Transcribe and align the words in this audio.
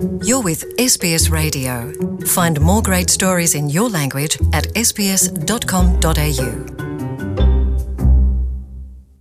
You're 0.00 0.40
with 0.42 0.64
SBS 0.78 1.30
Radio. 1.30 1.92
Find 2.24 2.58
more 2.60 2.80
great 2.80 3.10
stories 3.10 3.54
in 3.54 3.68
your 3.68 3.90
language 3.90 4.38
at 4.52 4.66
sbs.com.au. 4.74 6.54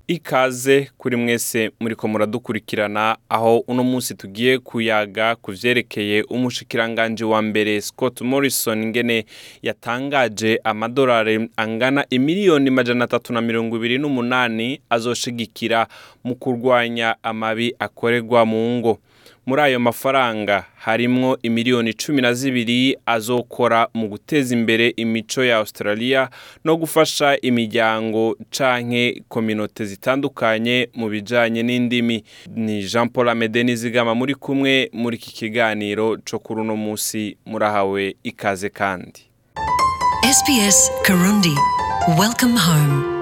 ikaze 0.07 0.89
kuri 0.97 1.15
mwese 1.15 1.71
muriko 1.79 2.07
muradukurikirana 2.07 3.17
aho 3.29 3.57
uno 3.59 3.83
munsi 3.83 4.15
tugiye 4.15 4.59
kuyaga 4.59 5.35
ku 5.35 5.51
vyerekeye 5.51 6.23
umushikiranganji 6.23 7.23
wa 7.23 7.41
mbere 7.41 7.81
Scott 7.81 8.21
Morrison 8.21 8.85
ngene 8.85 9.25
yatangaje 9.61 10.59
amadolari 10.63 11.49
angana 11.57 12.05
imiliyoni 12.09 12.69
majana 12.69 13.03
atatu 13.05 13.33
na 13.33 13.41
mirongo 13.41 13.75
ibiri 13.77 13.97
n'umunani 13.97 14.81
azoshigikira 14.89 15.87
mu 16.23 16.35
kurwanya 16.35 17.15
amabi 17.23 17.75
akorerwa 17.79 18.45
mu 18.45 18.77
ngo 18.79 18.97
muri 19.45 19.61
ayo 19.61 19.79
mafaranga 19.79 20.65
harimwo 20.75 21.37
imiliyoni 21.41 21.93
cumi 21.93 22.21
na 22.21 22.33
zibiri 22.33 22.97
azokora 23.05 23.87
mu 23.93 24.07
guteza 24.07 24.55
imbere 24.55 24.89
imico 24.97 25.43
ya 25.43 25.57
australia 25.57 26.29
no 26.65 26.77
gufasha 26.77 27.37
imiryango 27.41 28.35
canke 28.57 29.23
kominote 29.29 29.85
zitandukanye 29.85 30.89
mu 30.93 31.09
bijanye 31.09 31.63
n'indimi 31.63 32.23
ni 32.55 32.83
jean 32.83 33.09
paul 33.09 33.29
amede 33.29 33.63
nizigama 33.63 34.15
muri 34.15 34.35
kumwe 34.35 34.89
muri 34.93 35.17
iki 35.17 35.31
kiganiro 35.33 36.17
co 36.31 36.39
kuri 36.39 36.61
uno 36.61 36.75
musi 36.75 37.37
murahawe 37.45 38.15
ikaze 38.23 38.69
kandi 38.69 39.29
SBS 40.31 40.91
Karundi. 41.03 41.55
Welcome 42.19 42.57
home. 42.57 43.18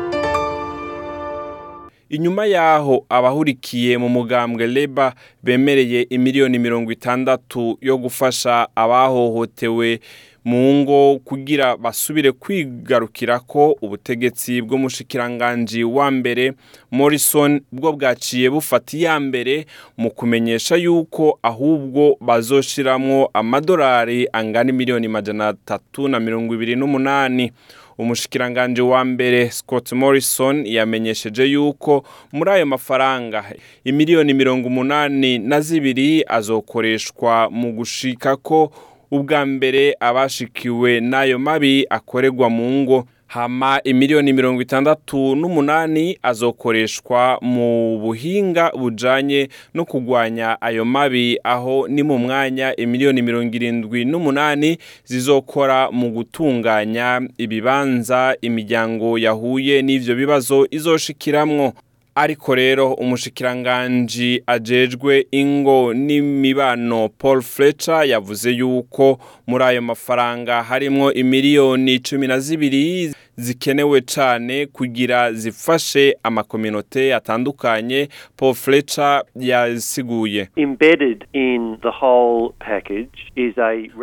Inyuma 2.09 2.45
yaho 2.45 3.05
abahurikiye 3.09 3.97
mu 3.97 4.09
mugambwe 4.09 4.67
leba 4.67 5.13
bemereye 5.43 6.01
imiliyoni 6.09 6.59
mirongo 6.59 6.91
itandatu 6.91 7.77
yo 7.81 7.97
gufasha 7.97 8.67
abahohotewe 8.75 9.99
mu 10.45 10.73
ngo 10.73 11.19
kugira 11.25 11.77
basubire 11.77 12.31
kwigarukira 12.31 13.39
ko 13.39 13.75
ubutegetsi 13.81 14.61
bw'umushikiranganji 14.61 15.83
wa 15.83 16.11
mbere 16.11 16.53
morrison 16.91 17.61
bwo 17.71 17.91
bwaciye 17.93 18.49
bufata 18.49 18.97
iya 18.97 19.19
mbere 19.19 19.65
mu 19.97 20.09
kumenyesha 20.11 20.75
yuko 20.75 21.39
ahubwo 21.43 22.15
bazoshiramwo 22.21 23.29
amadolari 23.33 24.27
angana 24.33 24.69
imiliyoni 24.69 25.07
majana 25.07 25.47
atatu 25.47 26.07
na 26.07 26.19
mirongo 26.19 26.55
ibiri 26.55 26.75
n'umunani. 26.75 27.51
Umushikiranganji 27.97 28.81
wa 28.81 29.05
mbere 29.05 29.49
Scott 29.51 29.91
Morrison 29.91 30.65
yamenyesheje 30.65 31.43
yuko 31.45 32.03
muri 32.31 32.51
ayo 32.51 32.65
mafaranga 32.65 33.45
imiliyoni 33.83 34.33
mirongo 34.33 34.67
umunani 34.67 35.39
na 35.39 35.61
zibiri 35.61 36.23
azokoreshwa 36.27 37.49
mu 37.49 37.71
gushika 37.73 38.35
ko 38.35 38.71
ubwa 39.11 39.45
mbere 39.45 39.95
abashikiwe 39.99 40.99
n'ayo 40.99 41.39
mabi 41.39 41.85
akorerwa 41.89 42.49
mu 42.49 42.71
ngo. 42.71 43.05
Hama 43.27 43.81
imiliyoni 43.83 44.33
mirongo 44.33 44.61
itandatu 44.61 45.35
n'umunani 45.35 46.17
azokoreshwa 46.23 47.37
mu 47.41 47.99
buhinga 47.99 48.71
bujanye 48.79 49.49
no 49.73 49.85
kugwanya 49.85 50.61
ayo 50.61 50.85
mabi. 50.85 51.39
Aho 51.43 51.87
ni 51.87 52.03
mu 52.03 52.17
mwanya 52.17 52.75
imiliyoni 52.75 53.21
mirongo 53.21 53.55
irindwi 53.55 54.05
n'umunani 54.05 54.77
zizokora 55.05 55.91
mu 55.91 56.09
gutunganya 56.09 57.21
ibibanza 57.37 58.35
imiryango 58.41 59.17
yahuye 59.19 59.81
n'ivyo 59.81 60.15
bibazo 60.15 60.67
izoshikiramwo 60.71 61.73
ariko 62.19 62.55
rero 62.55 62.93
umushikiranganji 62.93 64.41
ajejwe 64.47 65.27
ingo 65.31 65.93
n'imibano 65.93 67.09
paul 67.09 67.41
fletcher 67.41 68.05
yavuze 68.09 68.51
yuko 68.51 69.19
muri 69.47 69.63
ayo 69.63 69.81
mafaranga 69.81 70.63
harimwo 70.63 71.13
imiliyoni 71.13 71.99
cumi 71.99 72.27
na 72.27 72.39
zibiri 72.39 73.13
zikenewe 73.37 74.01
cane 74.01 74.65
kugira 74.65 75.33
zifashe 75.33 76.17
amakominote 76.23 77.15
atandukanye 77.15 78.09
paul 78.37 78.53
fletcher 78.53 79.23
yasiguye 79.35 80.49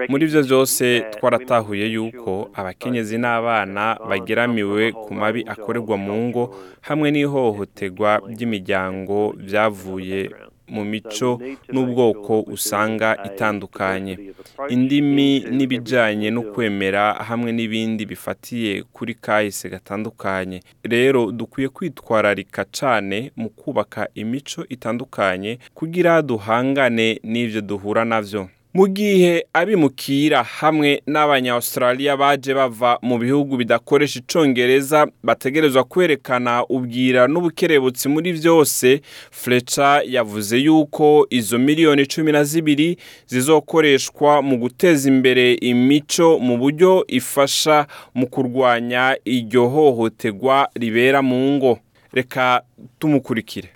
muri 0.09 0.27
recognition 0.27 1.01
that 1.01 1.19
twaratahuye 1.21 1.87
yuko 1.87 2.51
abakenyezi 2.55 3.19
n'abana 3.19 3.99
bageramiwe 4.09 4.93
ku 4.93 5.15
mabi 5.15 5.45
akorerwa 5.47 5.97
mu 5.97 6.15
ngo 6.29 6.55
hamwe 6.81 7.11
n'ihohoterwa 7.11 8.21
ry'imiryango 8.29 9.35
background. 10.29 10.54
Mu 10.69 10.85
mico 10.85 11.41
n'ubwoko 11.73 12.41
usanga 12.41 13.17
itandukanye. 13.25 14.19
Indimi 14.69 15.37
everything 15.37 16.31
no 16.31 16.43
kwemera 16.43 17.13
hamwe 17.13 17.53
n'ibindi 17.53 18.07
bifatiye 18.07 18.83
kuri 18.93 19.15
kahise 19.15 19.69
gatandukanye. 19.69 20.61
Rero 20.83 21.33
dukwiye 21.33 21.69
kwitwararika 21.69 22.65
cane 22.65 23.33
mu 23.37 23.49
kubaka 23.51 24.09
imico 24.15 24.65
itandukanye 24.69 25.59
kugira 25.75 26.23
duhangane 26.23 27.21
n'ivyo 27.23 27.61
duhura 27.61 28.05
navyo. 28.05 28.49
Mu 28.75 28.89
gihe 28.89 29.47
abimukira 29.53 30.43
hamwe 30.43 31.03
n'abanya-australia 31.07 32.17
baje 32.17 32.55
bava 32.55 32.99
mu 33.03 33.19
bihugu 33.19 33.57
bidakoresha 33.57 34.19
icongereza 34.19 35.07
bategerezwa 35.23 35.85
kwerekana 35.85 36.65
ubwira 36.69 37.27
n'ubukerebutsi 37.29 38.09
muri 38.09 38.33
vyose 38.33 39.01
fletcher 39.31 40.03
yavuze 40.07 40.59
yuko 40.59 41.27
izo 41.31 41.59
miliyoni 41.59 42.07
cumi 42.07 42.33
na 42.33 42.45
zibiri 42.45 42.97
zizokoreshwa 43.27 44.43
mu 44.43 44.57
guteza 44.59 45.09
imbere 45.09 45.55
imico 45.55 46.39
mu 46.39 46.59
buryo 46.59 47.05
ifasha 47.09 47.87
mu 48.15 48.27
kurwanya 48.27 49.17
iryo 49.25 49.67
hohoterwa 49.69 50.69
ribera 50.75 51.23
mu 51.23 51.37
ngo. 51.57 51.79
Reka 52.15 52.63
tumukurikire. 52.99 53.69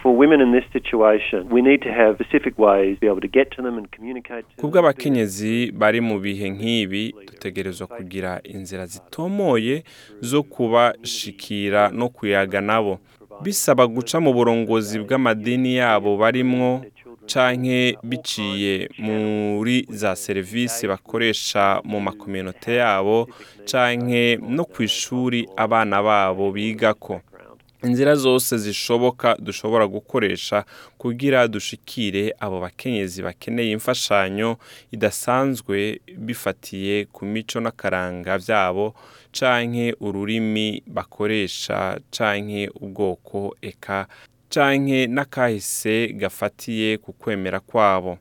Them. 4.43 4.61
kubw'abakenyezi 4.61 5.73
bari 5.73 6.01
mu 6.01 6.21
bihe 6.21 6.51
nk'ibi 6.51 7.15
dutegerezwa 7.27 7.87
kugira 7.87 8.41
inzira 8.45 8.87
zitomoye 8.87 9.83
zo 10.21 10.43
kubashikira 10.43 11.89
no 11.91 12.09
kuyaga 12.09 12.61
nabo. 12.61 12.99
Bisaba 13.43 13.87
guca 13.87 14.19
mu 14.21 14.33
burongozi 14.35 14.99
bw'amadini 14.99 15.77
yabo 15.77 16.17
barimwo 16.17 16.83
canke 17.27 17.97
biciye 18.03 18.89
muri 18.99 19.87
za 19.91 20.17
serivisi 20.17 20.87
bakoresha 20.89 21.81
mu 21.85 22.01
makominote 22.01 22.75
yabo 22.83 23.29
canke 23.71 24.39
no 24.43 24.65
ku 24.65 24.83
ishuri 24.83 25.47
abana 25.57 26.03
babo 26.03 26.51
bigako. 26.53 27.21
Inzira 27.85 28.15
zose 28.15 28.59
zishoboka 28.59 29.37
dushobora 29.39 29.87
gukoresha 29.87 30.65
kugira 30.99 31.49
dushikire 31.49 32.35
abo 32.41 32.61
bakenyezi 32.61 33.23
bakeneye 33.23 33.71
imfashanyo 33.71 34.57
idasanzwe 34.93 36.01
bifatiye 36.17 37.05
ku 37.05 37.25
mico 37.27 37.61
n'akaranga 37.61 38.39
vyabo 38.39 38.95
canke 39.33 39.95
ururimi 40.01 40.83
bakoresha 40.87 41.99
canke 42.11 42.71
ubwoko 42.81 43.57
eka 43.63 44.07
canke 44.51 45.07
n'akahise 45.07 46.09
gafatiye 46.13 46.99
ku 46.99 47.13
kwemera 47.13 47.61
kwabo. 47.61 48.19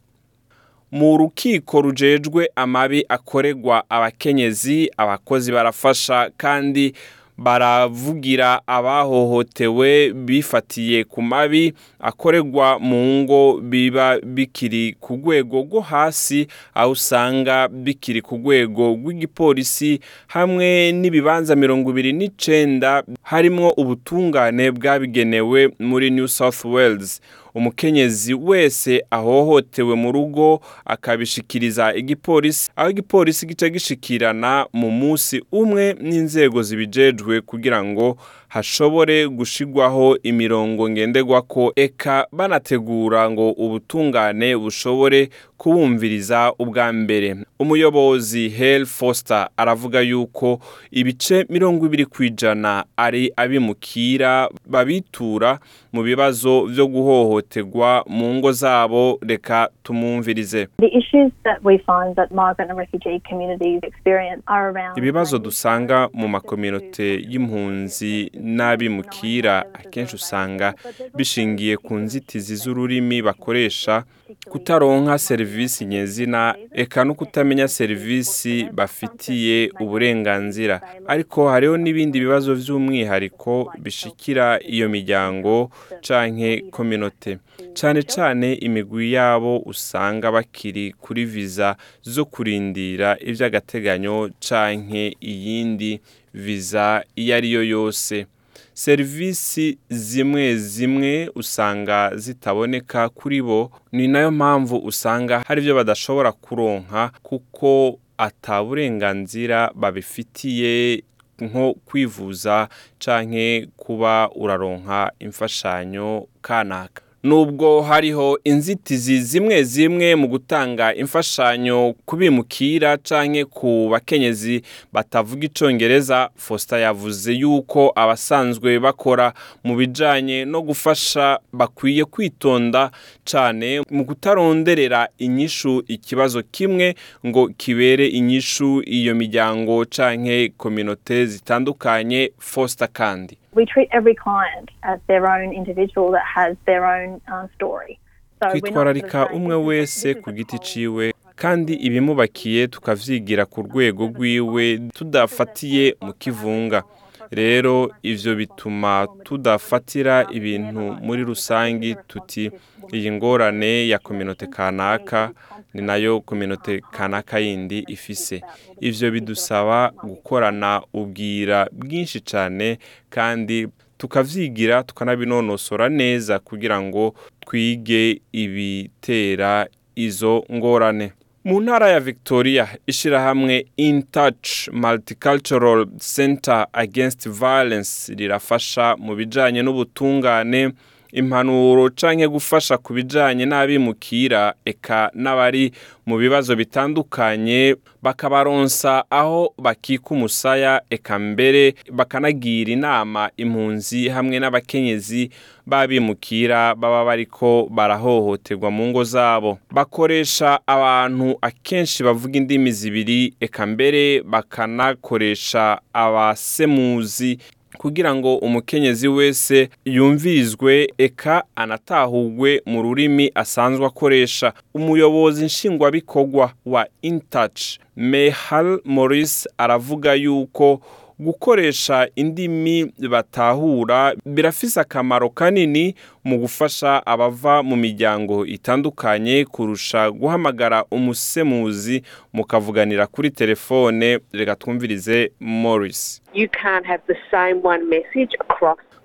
Mu 0.91 1.17
rukiko 1.17 1.81
rujejwe 1.81 2.49
amabi 2.55 3.05
akorerwa 3.09 3.83
abakenyezi 3.89 4.91
abakozi 4.97 5.51
barafasha 5.51 6.29
kandi 6.37 6.93
baravugira 7.37 8.61
abahohotewe 8.67 10.13
bifatiye 10.13 11.03
ku 11.03 11.21
mabi 11.21 11.73
akorerwa 11.99 12.79
mu 12.79 13.21
ngo 13.23 13.59
biba 13.61 14.19
bikiri 14.19 14.95
ku 14.99 15.13
rwego 15.15 15.61
rwo 15.61 15.79
hasi 15.81 16.47
aho 16.73 16.91
usanga 16.91 17.67
bikiri 17.67 18.21
ku 18.21 18.35
rwego 18.37 18.93
rw'igipolisi 18.97 19.99
hamwe 20.27 20.91
n'ibibanza 20.91 21.55
mirongo 21.55 21.89
ibiri 21.91 22.13
n'icenda 22.13 23.03
harimwo 23.23 23.69
ubutungane 23.77 24.71
bwabigenewe 24.71 25.69
muri 25.79 26.09
new 26.11 26.27
south 26.27 26.65
wales. 26.65 27.21
Umukenyezi 27.57 28.33
wese 28.33 29.03
ahohotewe 29.11 29.95
mu 29.95 30.11
rugo 30.11 30.61
akabishikiriza 30.85 31.93
igipolisi. 31.95 32.69
Aho 32.75 32.89
igipolisi 32.89 33.45
gica 33.45 33.69
gishikirana 33.69 34.65
mu 34.73 34.91
munsi 34.91 35.41
umwe 35.51 35.95
n'inzego 36.01 36.63
zibijejwe 36.63 37.41
kugira 37.41 37.83
ngo 37.83 38.17
hashobore 38.47 39.27
gushigwaho 39.27 40.17
imirongo 40.23 40.89
ngenderwako 40.89 41.71
eka 41.75 42.27
banategura 42.31 43.31
ngo 43.31 43.51
ubutungane 43.51 44.57
bushobore 44.57 45.29
kubumviriza 45.57 46.53
ubwa 46.59 46.93
mbere. 46.93 47.35
Umuyobozi 47.59 48.49
Hel 48.49 48.85
Foster 48.85 49.49
aravuga 49.57 50.01
yuko 50.01 50.59
ibice 50.91 51.45
mirongo 51.49 51.85
ibiri 51.85 52.05
ku 52.05 52.23
ijana 52.23 52.85
ari 52.97 53.31
abimukira 53.35 54.49
babitura 54.65 55.59
mu 55.93 56.03
bibazo 56.03 56.65
byo 56.67 56.87
guhohoterwa 56.87 58.03
mu 58.07 58.33
ngo 58.33 58.51
zabo 58.51 59.19
reka 59.21 59.69
tumwumvirize. 59.83 60.67
The 60.77 60.87
issues 60.97 61.31
that 61.43 61.59
we 61.65 61.77
find 61.77 62.15
that 62.15 62.29
migrant 62.31 62.69
and 62.69 62.77
refugee 62.79 63.19
communities 63.29 63.79
experience 63.83 64.43
are 64.47 64.69
around 64.69 64.97
ibibazo 64.97 65.39
dusanga 65.39 66.09
mu 66.13 66.27
makominote 66.27 67.17
y'impunzi 67.29 68.31
n'abimukira 68.41 69.65
akenshi 69.73 70.15
usanga 70.15 70.73
bishingiye 71.15 71.77
ku 71.77 71.93
nzitizi 71.95 72.55
z'ururimi 72.55 73.21
bakoresha 73.21 74.03
kutaronka 74.49 75.17
serivisi 75.17 75.85
nyezina 75.85 76.55
eka 76.71 77.03
no 77.03 77.13
kutamenya 77.15 77.67
serivisi 77.67 78.67
bafitiye 78.73 79.71
uburenganzira. 79.79 80.81
Ariko 81.07 81.49
hariho 81.49 81.77
n'ibindi 81.77 82.19
bibazo 82.19 82.55
by'umwihariko 82.55 83.71
bishikira 83.83 84.59
iyo 84.63 84.89
miryango 84.89 85.71
canke 86.05 86.63
kominote 86.71 87.37
cyane 87.73 88.03
cyane 88.03 88.53
imigwi 88.53 89.13
yabo 89.13 89.59
usanga 89.65 90.31
bakiri 90.31 90.91
kuri 91.03 91.25
viza 91.25 91.75
zo 92.01 92.25
kurindira 92.25 93.17
iby'agateganyo 93.29 94.29
canke 94.39 95.15
iyindi 95.21 95.99
viza 96.37 97.03
iyo 97.15 97.35
ari 97.35 97.51
yo 97.51 97.63
yose. 97.63 98.25
Serivisi 98.73 99.77
zimwe 99.89 100.55
zimwe 100.57 101.29
usanga 101.35 102.11
zitaboneka 102.15 103.09
kuri 103.09 103.41
bo. 103.41 103.71
Ni 103.91 104.07
na 104.07 104.19
yo 104.19 104.31
mpamvu 104.31 104.77
usanga 104.77 105.43
hari 105.47 105.61
ibyo 105.61 105.75
badashobora 105.75 106.31
kuronka 106.31 107.11
kuko 107.23 107.99
ata 108.17 108.63
burenganzira 108.63 109.71
babifitiye 109.75 111.03
nko 111.39 111.73
kwivuza 111.85 112.69
canke 112.99 113.67
kuba 113.77 114.29
uraronka 114.35 115.11
imfashanyo 115.19 116.27
kanaka. 116.41 117.01
Nubwo 117.27 117.81
hariho 117.81 118.39
inzitizi 118.43 119.21
zimwe 119.21 119.63
zimwe 119.63 120.15
mu 120.15 120.27
gutanga 120.27 120.95
imfashanyo 120.95 121.93
kubimukira 122.05 122.97
canke 122.97 123.45
ku 123.45 123.87
bakenyezi 123.91 124.61
batavuga 124.93 125.43
icongereza 125.45 126.29
Foster 126.35 126.79
yavuze 126.79 127.33
yuko 127.33 127.91
abasanzwe 127.95 128.79
bakora 128.79 129.33
mu 129.63 129.75
bijanye 129.75 130.45
no 130.45 130.61
gufasha 130.61 131.39
bakwiye 131.53 132.05
kwitonda 132.05 132.91
cane 133.31 133.81
mu 133.91 134.05
kutaronderera 134.05 135.07
inyishu 135.17 135.83
ikibazo 135.87 136.43
kimwe 136.51 136.95
ngo 137.25 137.47
kibere 137.57 138.07
inyishu 138.07 138.81
iyo 138.85 139.15
miryango 139.15 139.85
canke 139.85 140.53
kominote 140.57 141.25
zitandukanye 141.25 142.31
Foster 142.39 142.87
kandi. 142.93 143.37
We 143.57 143.65
treat 143.65 143.89
every 143.91 144.15
client 144.15 144.69
as 144.83 144.99
their 145.07 145.25
own 145.35 145.49
individual 145.53 146.11
that 146.11 146.25
has 146.35 146.55
their 146.65 146.85
own 146.85 147.21
uh, 147.27 147.47
story. 147.55 147.99
So 148.39 148.49
twitwararika 148.51 149.29
umwe 149.29 149.55
wese 149.55 150.13
"This 150.13 150.17
is 150.17 150.23
ku 150.23 150.31
giti 150.31 150.59
ciwe 150.59 151.13
kandi 151.35 151.73
ibimubakiye 151.73 152.67
tukavyigira 152.67 153.45
ku 153.45 153.61
rwego 153.61 154.05
rwiwe 154.07 154.79
tudafatiye 154.93 155.95
mu 156.01 156.13
kivunga 156.13 156.83
rero 157.31 157.91
ivyo 158.03 158.35
bituma 158.35 159.07
tudafatira 159.23 160.27
ibintu 160.31 160.81
muri 161.01 161.23
rusangi 161.23 161.95
tuti 162.07 162.51
iyi 162.93 163.11
ngorane 163.11 163.87
ya 163.87 163.99
kominote 163.99 164.47
kanaka 164.47 165.31
ni 165.73 165.81
na 165.81 165.95
yo 165.95 166.21
kominote 166.21 166.81
kanaka 166.91 167.39
yindi 167.39 167.83
ifise. 167.87 168.41
Ivyo 168.81 169.11
bidusaba 169.11 169.91
gukorana 170.03 170.81
ubwira 170.93 171.67
bwinshi 171.71 172.19
cane 172.21 172.79
kandi 173.09 173.67
tukavyigira 173.97 174.83
tukanabinonosora 174.83 175.89
neza 175.89 176.39
kugira 176.39 176.81
ngo 176.81 177.13
twige 177.39 178.21
ibitera 178.31 179.67
izo 179.95 180.45
ngorane. 180.53 181.11
Mu 181.47 181.61
ntara 181.61 181.89
ya 181.89 181.99
victoria 181.99 182.67
ishirahamwe 182.87 183.65
in 183.77 184.03
touch 184.03 184.69
multicultural 184.71 185.85
center 186.15 186.67
against 186.73 187.29
violence 187.29 188.13
rirafasha 188.15 188.95
mu 188.97 189.15
bijanye 189.15 189.61
n'ubutungane 189.63 190.71
impanuro 191.11 191.89
canke 191.89 192.27
gufasha 192.27 192.77
ku 192.77 192.93
bijanye 192.93 193.45
n'abimukira 193.45 194.53
eka 194.65 195.11
n'abari 195.13 195.71
mu 196.05 196.17
bibazo 196.17 196.55
bitandukanye 196.55 197.75
bakabaronsa 198.01 199.03
aho 199.09 199.53
bakika 199.57 200.09
umusaya 200.15 200.81
eka 200.89 201.19
mbere 201.19 201.75
bakanagira 201.91 202.71
inama 202.71 203.29
impunzi 203.37 204.07
hamwe 204.09 204.39
n'abakenyezi 204.39 205.29
babimukira 205.67 206.75
baba 206.75 207.03
bariko 207.05 207.67
barahohoterwa 207.71 208.71
mu 208.71 208.87
ngo 208.87 209.03
zabo. 209.03 209.59
Bakoresha 209.71 210.59
abantu 210.67 211.35
akenshi 211.41 212.03
bavuga 212.03 212.37
indimi 212.39 212.71
zibiri 212.71 213.33
eka 213.39 213.65
mbere 213.65 214.21
bakanakoresha 214.23 215.79
abasemuzi 215.93 217.37
kugira 217.77 218.15
ngo 218.15 218.35
umukenyezi 218.37 219.07
wese 219.07 219.69
yumvirizwe 219.85 220.87
eka 220.97 221.43
anatahugwe 221.55 222.61
mu 222.65 222.81
rurimi 222.81 223.31
asanzwe 223.35 223.85
akoresha. 223.85 224.53
Umuyobozi 224.73 225.45
nshingwabikorwa 225.45 226.51
wa 226.65 226.87
intouch 227.01 227.61
mehal 227.95 228.79
maurice 228.85 229.49
aravuga 229.57 230.13
yuko 230.13 230.81
gukoresha 231.19 232.07
indimi 232.15 232.91
batahura 233.09 234.13
birafise 234.25 234.79
akamaro 234.79 235.29
kanini 235.29 235.95
mu 236.23 236.37
gufasha 236.39 237.05
abava 237.05 237.63
mu 237.63 237.75
miryango 237.75 238.45
itandukanye 238.45 239.45
kurusha 239.45 240.11
guhamagara 240.11 240.83
umusemuzi 240.91 242.03
mukavuganira 242.33 243.07
kuri 243.07 243.29
telefone. 243.31 244.19
Reka 244.33 244.55
twumvirize 244.55 245.31
Morris. 245.39 246.21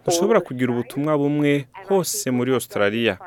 Dushobora 0.07 0.41
kugira 0.41 0.73
ubutumwa 0.73 1.19
bumwe 1.19 1.67
hose 1.89 2.31
muri 2.31 2.53
australia. 2.53 3.19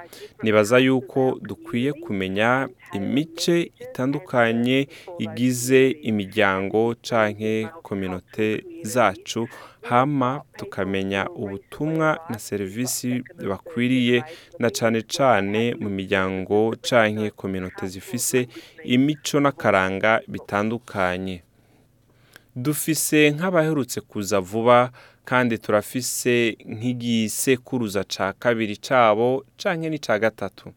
Nibaza 0.44 0.77
yuko 0.80 1.39
dukwiye 1.42 1.94
kumenya 1.94 2.68
imice 2.94 3.72
itandukanye 3.80 4.88
igize 5.19 5.89
imiryango 5.89 6.95
canke 7.01 7.68
kominote 7.83 8.63
zacu 8.83 9.48
hama 9.81 10.42
tukamenya 10.57 11.30
ubutumwa 11.30 12.19
na 12.30 12.39
serivisi 12.39 13.24
bakwiriye 13.50 14.24
na 14.60 14.69
cane 14.69 15.01
cane 15.01 15.75
mu 15.80 15.89
miryango 15.89 16.75
canke 16.81 17.30
kominote 17.31 17.88
zifise 17.88 18.48
imico 18.83 19.39
n'akaranga 19.39 20.21
bitandukanye. 20.28 21.42
Dufise 22.56 23.31
nk'abaherutse 23.31 24.02
kuza 24.02 24.40
vuba 24.40 24.92
kandi 25.26 25.58
turafise 25.58 26.58
nk'igisekuruza 26.66 28.04
ca 28.04 28.34
kabiri 28.40 28.78
cabo 28.78 29.44
canke 29.58 29.90
n'ica 29.90 30.20
gatatu. 30.20 30.70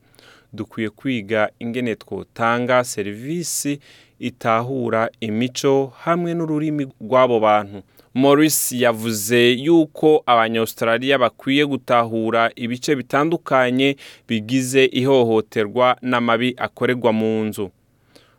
Dukwiye 0.52 0.90
kwiga 0.90 1.50
ingene 1.58 1.94
twotanga 1.96 2.84
serivisi 2.84 3.78
itahura 4.18 5.10
imico 5.20 5.92
hamwe 6.00 6.34
n'ururimi 6.34 6.84
rw'abo 7.00 7.40
bantu. 7.40 7.82
Maurice 8.14 8.76
yavuze 8.78 9.50
yuko 9.52 10.22
abanyaustraliya 10.26 11.18
bakwiye 11.18 11.66
gutahura 11.66 12.50
ibice 12.56 12.96
bitandukanye 12.96 13.96
bigize 14.28 14.84
ihohoterwa 14.84 15.96
n'amabi 16.02 16.54
akorerwa 16.56 17.12
mu 17.12 17.44
nzu. 17.44 17.70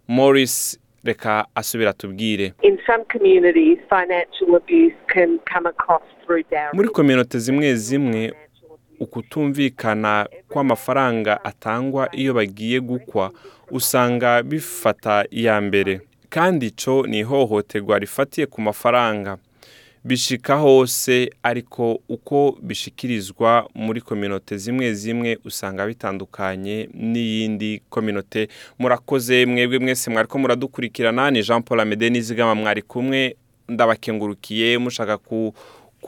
Maurice 0.08 0.78
reka 1.04 1.46
asubira 1.56 1.94
tubwire 1.94 2.54
muri 6.74 6.90
kominote 6.90 7.40
zimwe 7.40 7.76
zimwe 7.76 8.34
ukutumvikana 9.00 10.28
kw'amafaranga 10.50 11.44
atangwa 11.44 12.10
iyo 12.16 12.34
bagiye 12.34 12.80
gukwa 12.80 13.32
usanga 13.72 14.44
bifata 14.44 15.26
iya 15.32 15.62
mbere. 15.62 16.02
Kandi 16.30 16.68
ico 16.68 17.08
ni 17.08 17.20
ihohoterwa 17.20 18.00
rifatiye 18.00 18.46
ku 18.48 18.62
mafaranga. 18.62 19.38
Bishika 20.04 20.56
hose 20.56 21.30
ariko 21.44 22.00
uko 22.10 22.58
bishikirizwa 22.62 23.70
muri 23.76 24.02
kominote 24.02 24.58
zimwe 24.58 24.94
zimwe 24.94 25.38
usanga 25.46 25.88
bitandukanye 25.88 26.90
n'iyindi 26.94 27.82
kominote. 27.90 28.48
Murakoze 28.80 29.46
mwebwe 29.46 29.80
mwese 29.80 30.10
mwariko 30.12 30.40
muradukurikirana. 30.40 31.32
Ni 31.32 31.44
Jean 31.44 31.62
Paul 31.64 31.80
Amede 31.80 32.10
nizigama 32.10 32.56
mwari 32.56 32.82
kumwe. 32.82 33.36
Ndabakengurukiye 33.70 34.78
mushaka 34.78 35.18
ku 35.18 35.54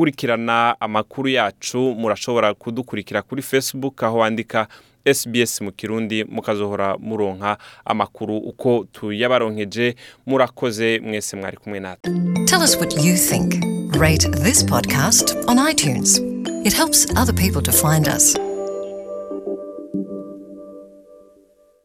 gukurikirana 0.01 0.75
amakuru 0.79 1.29
yacu 1.29 1.77
murashobora 1.77 2.53
kudukurikira 2.53 3.21
kuri 3.21 3.41
facebook 3.41 4.03
aho 4.03 4.17
wandika 4.17 4.67
SBS 5.13 5.61
mu 5.61 5.71
kirundi 5.71 6.23
mukazohora 6.23 6.97
muronka 6.97 7.57
amakuru 7.85 8.37
uko 8.37 8.85
tuyabaronkeje 8.91 9.95
murakoze 10.25 10.99
mwese 10.99 11.37
mwari 11.37 11.57
kumwe 11.57 11.79
natwe 11.79 12.13
Tell 12.45 12.61
us 12.63 12.75
what 12.77 12.93
you 13.05 13.15
think. 13.15 13.63
Rate 13.95 14.27
this 14.43 14.65
podcast 14.65 15.35
on 15.47 15.57
iTunes. 15.57 16.19
It 16.65 16.73
helps 16.73 17.05
other 17.15 17.33
people 17.35 17.61
to 17.61 17.71
find 17.71 18.07
us. 18.07 18.35